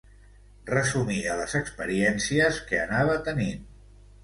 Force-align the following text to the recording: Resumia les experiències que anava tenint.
Resumia 0.69 1.35
les 1.41 1.53
experiències 1.61 2.59
que 2.73 2.83
anava 2.87 3.21
tenint. 3.31 3.65